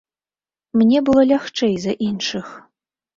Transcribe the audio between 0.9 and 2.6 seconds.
было лягчэй за іншых.